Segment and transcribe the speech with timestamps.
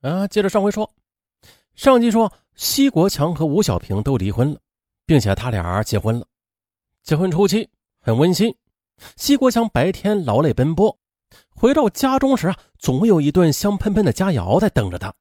[0.00, 0.88] 啊，接着上回说，
[1.74, 4.60] 上集说西国强和吴小平都离婚了，
[5.04, 6.26] 并且他俩结婚了。
[7.02, 7.68] 结婚初期
[8.00, 8.54] 很温馨，
[9.16, 10.96] 西国强白天劳累奔波，
[11.50, 15.12] 回到家中时啊，总会有一顿香喷喷的佳肴在等着他。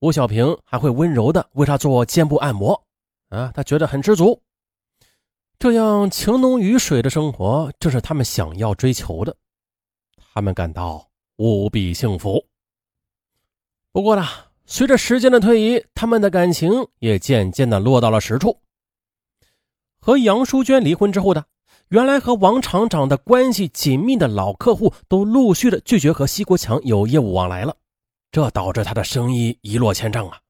[0.00, 2.80] 吴小平还会温柔的为他做肩部按摩，
[3.30, 4.40] 啊，他觉得很知足。
[5.58, 9.34] 这样情浓于水的生活，正是他们想要追求的，
[10.32, 12.44] 他们感到无比幸福。
[13.94, 14.26] 不过呢，
[14.66, 18.58] 随着时间的推移，他们的感情也渐渐的落到了实处。
[20.00, 21.46] 和杨淑娟离婚之后的，
[21.90, 27.76] 原来和王厂长的关系紧密的老客户，都陆续的拒绝和西国强有业务往来了，
[28.32, 30.40] 这导致他的生意一落千丈啊。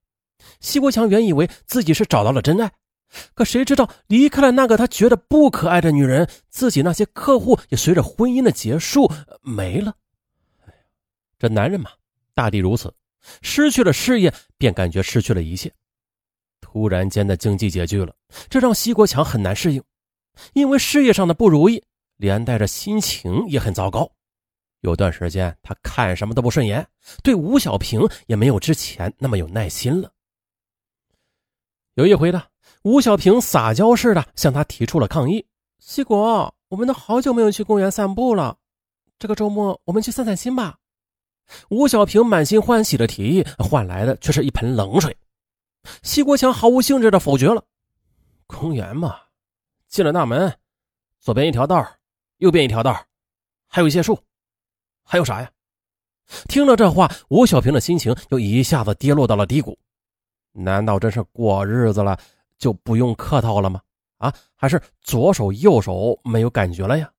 [0.60, 2.72] 西国强原以为自己是找到了真爱。
[3.34, 9.94] 可谁知道，离开了那个他觉得不可爱的女人，自己那些客户也随着婚姻的结束没了。
[11.38, 11.90] 这男人嘛，
[12.32, 12.90] 大抵如此，
[13.42, 15.72] 失去了事业，便感觉失去了一切。
[16.60, 18.14] 突然间的经济拮据了，
[18.48, 19.82] 这让西国强很难适应，
[20.52, 21.82] 因为事业上的不如意，
[22.16, 24.10] 连带着心情也很糟糕。
[24.80, 26.86] 有段时间，他看什么都不顺眼，
[27.22, 30.12] 对吴小平也没有之前那么有耐心了。
[31.94, 32.42] 有一回呢。
[32.82, 35.46] 吴小平撒娇似的向他提出了抗议
[35.80, 38.58] ：“西国，我们都好久没有去公园散步了，
[39.18, 40.76] 这个周末我们去散散心吧。”
[41.68, 45.16] 吴小平满心欢喜的提议，换来的却是一盆冷水。
[46.02, 47.62] 西国强毫无兴致的否决了
[48.46, 49.16] ：“公园嘛，
[49.88, 50.52] 进了大门，
[51.20, 51.86] 左边一条道，
[52.38, 52.98] 右边一条道，
[53.68, 54.18] 还有一些树，
[55.04, 55.50] 还有啥呀？”
[56.48, 59.78] 听了这话，吴小平的心情又一下子跌落到了低谷。
[60.52, 62.18] 难道真是过日子了？
[62.56, 63.80] 就不用客套了吗？
[64.18, 67.10] 啊，还是左手右手没有感觉了呀？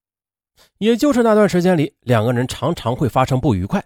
[0.79, 3.85] 也就是那段时间里，两个人常常会发生不愉快。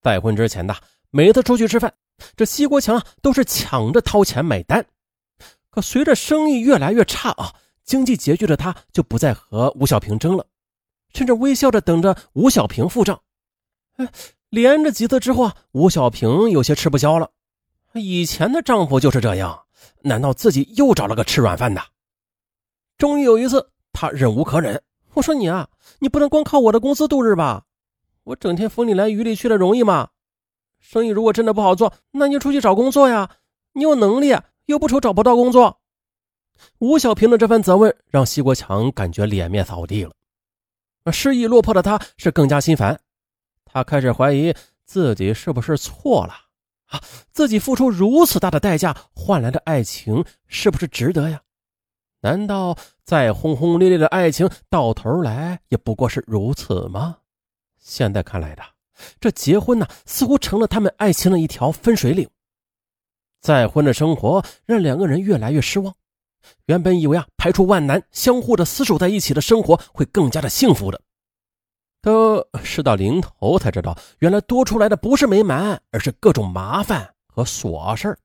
[0.00, 0.76] 再婚之前的
[1.10, 1.92] 每次出去吃饭，
[2.36, 4.84] 这西国强都是抢着掏钱买单。
[5.70, 10.46] 可随着生意越来越差啊，经济拮据的他就不再和吴小平争了，
[11.12, 13.20] 甚至微笑着等着吴小平付账。
[13.96, 14.08] 哎，
[14.48, 17.30] 连着几次之后啊，吴小平有些吃不消了。
[17.94, 19.62] 以前的丈夫就是这样。
[20.02, 21.82] 难道自己又找了个吃软饭的？
[22.98, 24.82] 终于有一次，他忍无可忍，
[25.14, 25.68] 我说：“你啊，
[26.00, 27.64] 你不能光靠我的工资度日吧？
[28.24, 30.10] 我整天风里来雨里去的容易吗？
[30.78, 33.30] 生意如果真的不好做，那你就出去找工作呀！
[33.72, 34.36] 你有能力，
[34.66, 35.80] 又不愁找不到工作。”
[36.78, 40.12] 吴小平的这番责问让西国强感觉脸面扫地了。
[41.12, 43.00] 失意落魄的他，是更加心烦。
[43.64, 44.54] 他开始怀疑
[44.84, 46.34] 自己是不是错了。
[46.86, 47.00] 啊！
[47.30, 51.40] 自己付出如此大的代价换来的爱情，是不是值得呀？
[52.22, 57.18] 难道再轰轰烈烈的爱情，到头来也不过是如此吗？
[57.90, 58.62] 现在看来的，
[59.18, 62.30] 这结婚呢，似乎成了他们爱情的一条分水岭。
[63.40, 65.92] 再婚的生活让两个人越来越失望。
[66.66, 71.02] 原本以为啊，排除万难，相互的厮守在一起的生活会更加的幸福的。
[72.00, 78.16] 都事到临头才知道，原来多出来的不是美满，而是各种麻烦和琐事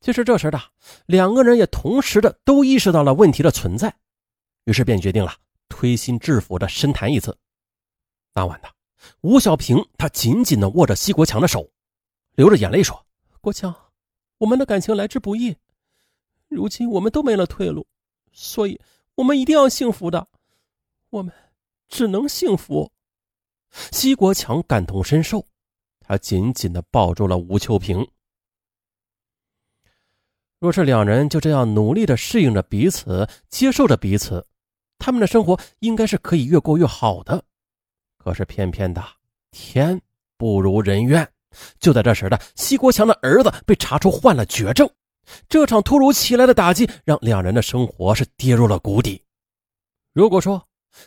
[0.00, 0.58] 其实这时的
[1.04, 3.94] 两个人也同时的都意识到了问题的存在，
[4.64, 5.34] 于是便决定了
[5.68, 7.36] 推心置腹的深谈一次。
[8.34, 8.68] 那晚的
[9.20, 11.70] 吴小平，他紧紧的握着西国强的手，
[12.34, 13.06] 流着眼泪说
[13.40, 13.74] ：“国强，
[14.38, 15.56] 我们的感情来之不易，
[16.48, 17.86] 如今我们都没了退路，
[18.32, 18.80] 所以
[19.14, 20.28] 我们一定要幸福的，
[21.10, 21.32] 我们。”
[21.86, 22.90] 只能幸福。
[23.92, 25.46] 西国强感同身受，
[26.00, 28.04] 他紧紧的抱住了吴秋平。
[30.58, 34.44] 若是两人就这样努力的适应着彼此，接受着彼此，
[34.98, 37.44] 他们的生活应该是可以越过越好的。
[38.24, 39.04] 可是偏偏的
[39.50, 40.00] 天
[40.38, 41.30] 不如人愿，
[41.78, 44.88] 就在这时的西国强的儿子被查出患了绝症。
[45.46, 49.22] 这场突如其来的打击，让两人的生活是跌入了谷底。
[50.14, 50.66] 如果说，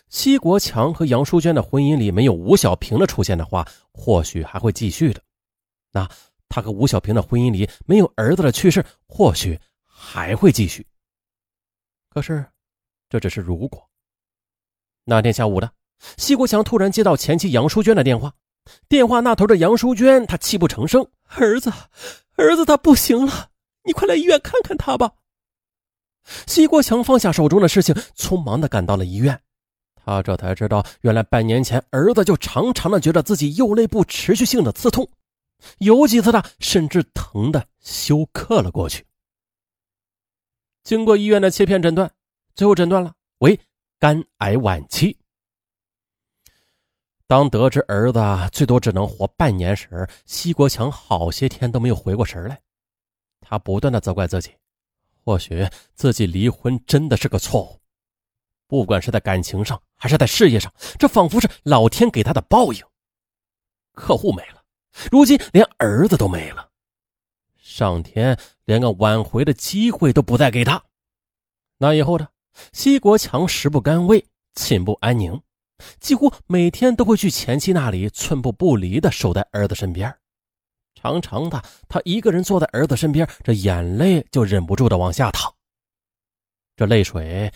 [0.10, 5.20] 西国强和杨淑娟的婚姻里没有吴小平的出现的话，或许还会继续的。
[5.92, 6.08] 那
[6.48, 10.86] 他和吴小平的婚姻里没有儿子的去世，或许还会继续。
[12.12, 12.46] 可是，
[13.10, 13.84] 这只是如果。
[15.04, 15.72] 那天下午的，
[16.18, 18.34] 西国强突然接到前妻杨淑娟的电话，
[18.88, 21.06] 电话那头的杨淑娟，她泣不成声
[21.38, 21.72] ：“儿子，
[22.36, 23.50] 儿子他不行了，
[23.84, 25.12] 你快来医院看看他吧。”
[26.46, 29.40] 西国强放下手中的事情，匆忙的赶到了医院。
[29.96, 35.10] 他这才知道，原来半年前儿子就常常的觉得自己右肋部持续性的刺痛，
[35.80, 39.06] 有几次他甚至疼的休克了过去。
[40.84, 42.10] 经过医院的切片诊断，
[42.56, 43.60] 最后诊断了为
[44.00, 45.18] 肝癌晚期。
[47.28, 48.20] 当得知儿子
[48.54, 52.58] 最多只能活半年时，西国强好些天都没有回过神来。
[53.42, 54.56] 他不断的责怪自己，
[55.26, 57.80] 或许自己离婚真的是个错误。
[58.66, 62.82] 不管是在感情上还是在事业上，这仿佛是老天给他的报应。
[63.92, 64.64] 客户没了，
[65.12, 66.70] 如今连儿子都没了，
[67.58, 70.82] 上天连个挽回的机会都不再给他。
[71.78, 72.28] 那以后呢？
[72.74, 74.26] 西国强食不甘味，
[74.56, 75.40] 寝不安宁。
[76.00, 80.14] 几乎每天都会去前妻那里，寸步不离的守在儿子身边。
[80.96, 85.54] 常常的，他一个人坐在儿子身边，这眼泪就忍不住的往下淌。
[86.76, 87.52] 这泪水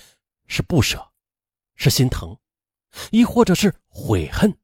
[0.47, 1.03] 是不舍，
[1.75, 2.37] 是心疼，
[3.11, 4.55] 亦或者是悔恨。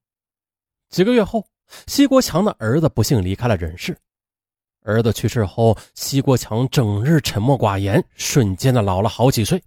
[0.90, 1.48] 几个月后，
[1.88, 3.98] 西国强的儿子不幸离开了人世。
[4.84, 9.62] 儿子去世后，西国强整日沉默寡言，瞬间的老了好几岁。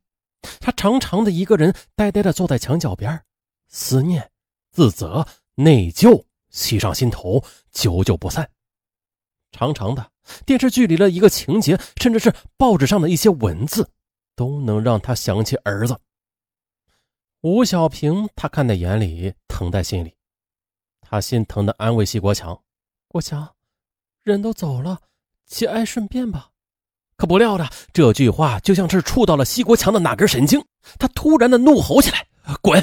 [0.60, 3.22] 他常常的一个人呆呆的坐在墙角边。
[3.70, 4.30] 思念、
[4.72, 8.50] 自责、内疚袭上心头，久久不散。
[9.52, 10.10] 长长的
[10.44, 13.88] 电视剧里的一个情节，甚至是报纸上的一些文字，
[14.34, 15.98] 都能让他想起儿子
[17.40, 18.28] 吴小平。
[18.34, 20.14] 他看在眼里，疼在心里。
[21.00, 22.60] 他心疼的安慰西国强
[23.08, 23.56] ：“国强，
[24.22, 25.00] 人都走了，
[25.46, 26.50] 节哀顺变吧。”
[27.16, 30.64] 可不料的，这句话就像是触到了西国强的哪根神经，
[30.98, 32.26] 他突然的怒吼起来
[32.62, 32.82] ：“滚！”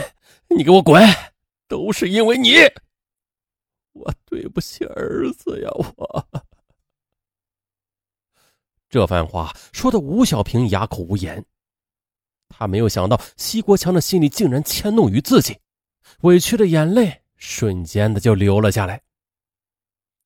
[0.50, 1.04] 你给我滚！
[1.68, 2.54] 都是因为你，
[3.92, 5.70] 我对不起儿子呀！
[5.74, 6.26] 我
[8.90, 11.46] 这番话说的吴小平哑口无言。
[12.48, 15.60] 他没有想到西国强的心里竟然迁怒于自己，
[16.22, 19.02] 委屈的眼泪瞬间的就流了下来。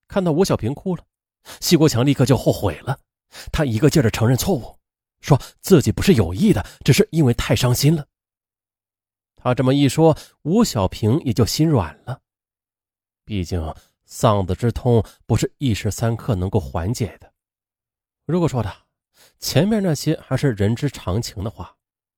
[0.08, 1.04] 看到吴小平哭了，
[1.60, 3.00] 西国强立刻就后悔了。
[3.52, 4.78] 他一个劲儿的承认错误，
[5.22, 8.06] 说自己不是有意的，只是因为太伤心了。
[9.44, 12.22] 他这么一说，吴小平也就心软了。
[13.26, 13.74] 毕竟
[14.06, 17.32] 丧子之痛不是一时三刻能够缓解的。
[18.28, 18.72] 如果说的
[19.40, 21.76] 前面那些还是人之常情的话，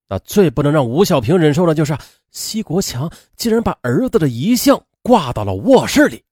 [0.10, 1.98] 那最不能让吴小平忍受的就是
[2.32, 6.26] 西国强竟然把儿子的遗像挂到了卧室里。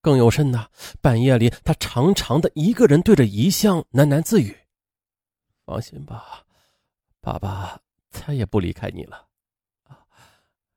[0.00, 0.70] 更有甚的，
[1.02, 4.56] 半夜里他常常的一个人对着遗像喃喃自语
[5.66, 6.44] ：“放心吧，
[7.20, 7.78] 爸爸
[8.08, 9.25] 再也不离开你了。”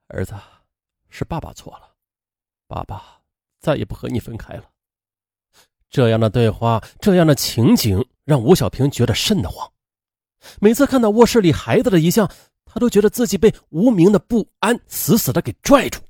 [0.10, 0.34] 儿子，
[1.10, 1.96] 是爸爸错了，
[2.68, 3.22] 爸爸
[3.60, 4.64] 再也不和你分开了。
[5.90, 9.72] 这样的对话，这样的情景，让吴小平觉得瘆得慌。
[10.60, 12.32] 每次看到卧室里孩子的遗像，
[12.66, 16.02] 他都觉得自己被无名的不安死死的给拽住，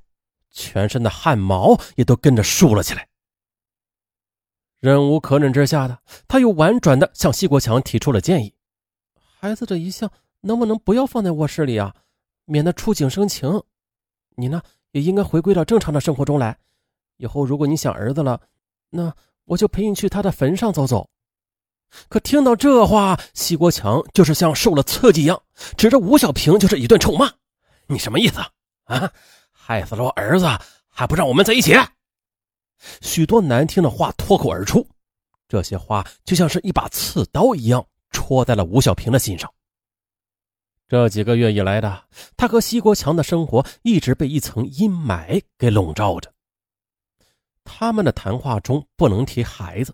[0.50, 3.08] 全身的汗毛也都跟着竖了起来。
[4.80, 8.54] 忍无可忍之下的，他又婉转的向西国强提出了建议：
[9.40, 10.10] 孩子的遗像
[10.42, 11.94] 能不能不要放在卧室里啊，
[12.46, 13.62] 免得触景生情。
[14.40, 16.58] 你呢，也应该回归到正常的生活中来。
[17.18, 18.40] 以后如果你想儿子了，
[18.90, 19.14] 那
[19.46, 21.10] 我就陪你去他的坟上走走。
[22.08, 25.42] 可听到这话，西国强就是像受了刺激一样，
[25.76, 27.32] 指着吴小平就是一顿臭骂
[27.88, 28.40] ：“你什么意思
[28.86, 29.12] 啊？
[29.52, 30.46] 害死了我儿子，
[30.88, 31.76] 还不让我们在一起？”
[33.02, 34.88] 许多难听的话脱口而出，
[35.48, 39.52] 这些话就像是一把刺刀一样戳在了吴小平的心上。
[40.90, 42.06] 这几个月以来的，
[42.36, 46.34] 他和西国强的生活一直被一层阴霾给笼罩着。
[47.64, 49.94] 他们的谈话中不能提孩子，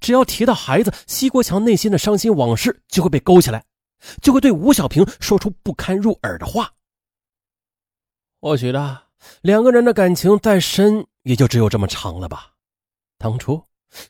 [0.00, 3.64] 只要提到孩子，西国强内心的伤心往事就会被勾起来，
[4.22, 6.72] 就会对吴小平说出不堪入耳的话。
[8.40, 9.06] 或许的，
[9.42, 12.52] 两个人的感情再深，也就只有这么长了吧。
[13.18, 13.60] 当初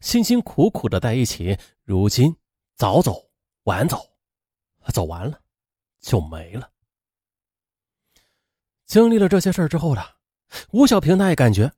[0.03, 2.37] 辛辛苦苦的在一起，如今
[2.77, 3.31] 早走
[3.63, 3.99] 晚走，
[4.93, 5.41] 走完了。
[6.01, 6.71] 就没了。
[8.87, 10.03] 经历了这些事之后呢，
[10.71, 11.71] 吴小平他也感觉，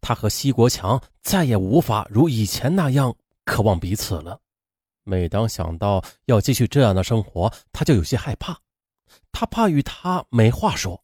[0.00, 3.14] 他和西国强再也无法如以前那样
[3.44, 4.40] 渴望彼此了。
[5.04, 8.58] 每当想到要继续这样的生活，他就有些害怕。
[9.30, 11.00] 他怕与他没话说，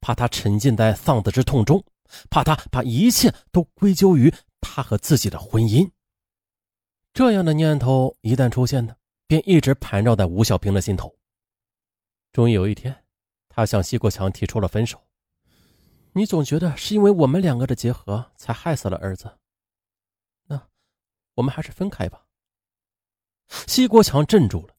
[0.00, 1.84] 怕他沉浸在丧子之痛中，
[2.28, 5.88] 怕他把一切都归咎于他和自己的婚姻。
[7.12, 8.96] 这样的念头一旦出现呢，
[9.28, 11.14] 便一直盘绕在吴小平的心头。
[12.36, 12.94] 终于有一天，
[13.48, 15.02] 他向西国强提出了分手。
[16.12, 19.38] 你总觉得是因为我们两个的结合才害死了儿子，
[20.46, 20.60] 那
[21.32, 22.22] 我们还是分开吧。
[23.66, 24.74] 西国强镇住了，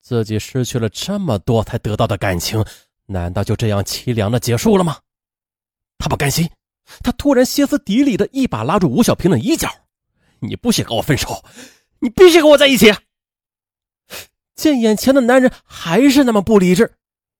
[0.00, 2.64] 自己失去了这么多才得到的感情，
[3.06, 5.00] 难道就这样凄凉的结束了吗？
[5.98, 6.48] 他不甘心，
[7.02, 9.68] 他突然歇斯底里的一把拉住吴小平的衣角
[10.38, 11.44] ：“你不许跟我分手，
[11.98, 12.94] 你必须跟我在一起。”
[14.58, 16.92] 见眼前的男人还是那么不理智，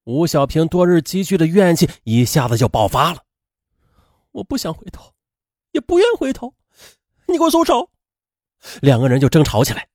[0.05, 3.25] 吴小平多日积蓄的怨气一下子就爆发了。
[4.31, 5.13] 我不想回头，
[5.73, 6.55] 也不愿回头，
[7.27, 7.91] 你给我松手！
[8.81, 9.89] 两个人就争吵起来。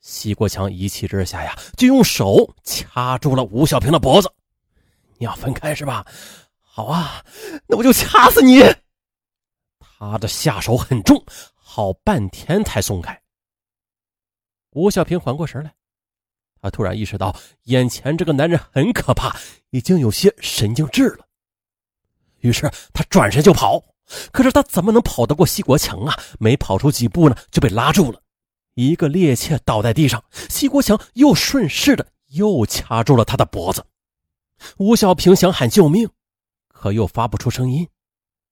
[0.00, 4.32] 西国强一气之下呀，就用手掐住了吴小平的脖子。
[5.18, 6.06] 你要分开是吧？
[6.60, 7.24] 好啊，
[7.66, 8.62] 那我就掐死你！
[9.80, 11.24] 他的下手很重，
[11.56, 13.20] 好半天才松开。
[14.70, 15.74] 吴小平缓过神来，
[16.68, 17.34] 他突然意识到
[17.64, 19.34] 眼前这个男人很可怕，
[19.70, 21.26] 已经有些神经质了。
[22.40, 23.82] 于是他转身就跑，
[24.30, 26.14] 可是他怎么能跑得过西国强啊？
[26.38, 28.20] 没跑出几步呢，就被拉住了。
[28.74, 33.84] 一个趔趄倒在地上，西国强又顺势的又掐住了他的脖子。
[34.76, 36.06] 吴小平想喊救命，
[36.68, 37.88] 可又发不出声音。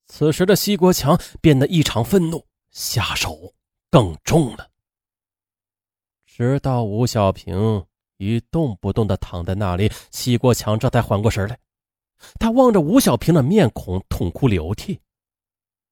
[0.09, 3.53] 此时的西国强变得异常愤怒，下手
[3.91, 4.69] 更重了。
[6.25, 7.85] 直到吴小平
[8.17, 11.59] 一动不动的躺在那里，西国强这才缓过神来。
[12.41, 15.01] 他望着吴小平的面孔，痛哭流涕。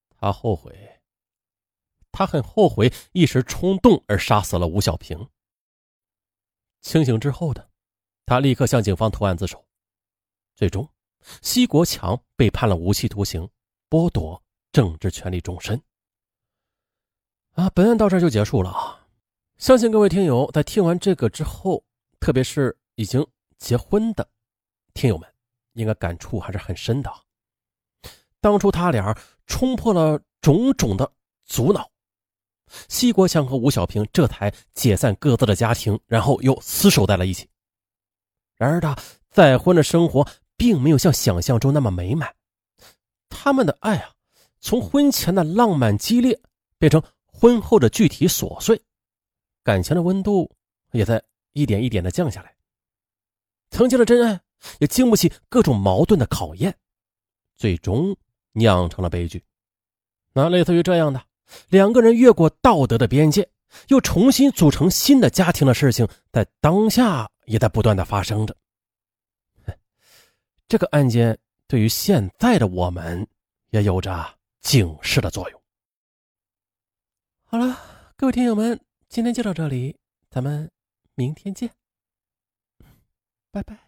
[0.09, 1.01] 他后悔，
[2.11, 5.29] 他很后悔一时冲动而杀死了吴小平。
[6.81, 7.69] 清醒之后的
[8.25, 9.63] 他，立刻向警方投案自首。
[10.57, 10.89] 最终，
[11.43, 13.47] 西国强被判了无期徒刑，
[13.91, 15.79] 剥夺政治权利终身。
[17.53, 19.07] 啊，本案到这就结束了啊！
[19.59, 21.85] 相信各位听友在听完这个之后，
[22.25, 23.27] 特别是已经
[23.59, 24.27] 结婚的
[24.95, 25.29] 听友们。
[25.75, 27.13] 应该感触还是很深的。
[28.41, 29.15] 当初他俩
[29.45, 31.13] 冲破了种种的
[31.45, 31.91] 阻挠，
[32.89, 37.51] 西国强和吴小平这才解散各自的家庭，然后又厮守在了一起。
[38.55, 38.97] 然而，他
[39.31, 40.27] 再婚的生活
[40.57, 42.35] 并没有像想象中那么美满。
[43.29, 44.15] 他们的爱啊，
[44.61, 46.41] 从婚前的浪漫激烈
[46.79, 48.81] 变成婚后的具体琐碎，
[49.65, 50.55] 感情的温度
[50.93, 51.21] 也在
[51.55, 52.55] 一点一点的降下来。
[53.71, 54.39] 曾经的真爱。
[54.79, 56.75] 也经不起各种矛盾的考验，
[57.55, 58.17] 最终
[58.53, 59.45] 酿成了悲剧。
[60.33, 61.23] 那类似于这样的
[61.69, 63.47] 两个人越过道德的边界，
[63.89, 68.57] 又重新组成新的家庭的事情，在当下也在不断的发生着。
[70.67, 73.27] 这个案件对于现在的我们
[73.69, 75.63] 也有着警示的作用。
[77.45, 77.79] 好了，
[78.17, 78.81] 各位听友们，
[79.11, 79.95] 今天就到这里，
[80.31, 80.71] 咱们
[81.17, 81.71] 明天见，
[83.53, 83.84] 拜拜。